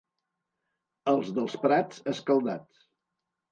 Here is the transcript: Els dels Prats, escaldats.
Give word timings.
Els 1.13 1.29
dels 1.37 1.59
Prats, 1.67 2.01
escaldats. 2.17 2.83